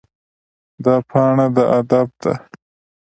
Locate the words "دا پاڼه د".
0.83-1.57